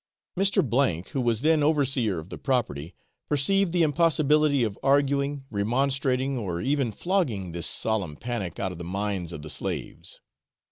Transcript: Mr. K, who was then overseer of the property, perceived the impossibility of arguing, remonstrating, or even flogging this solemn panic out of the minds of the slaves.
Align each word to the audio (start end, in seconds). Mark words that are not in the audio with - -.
Mr. 0.35 0.67
K, 0.67 1.07
who 1.11 1.21
was 1.21 1.41
then 1.43 1.61
overseer 1.61 2.17
of 2.17 2.29
the 2.29 2.37
property, 2.39 2.95
perceived 3.29 3.71
the 3.71 3.83
impossibility 3.83 4.63
of 4.63 4.79
arguing, 4.81 5.45
remonstrating, 5.51 6.39
or 6.39 6.59
even 6.59 6.91
flogging 6.91 7.51
this 7.51 7.67
solemn 7.67 8.15
panic 8.15 8.59
out 8.59 8.71
of 8.71 8.79
the 8.79 8.83
minds 8.83 9.31
of 9.31 9.43
the 9.43 9.49
slaves. 9.51 10.19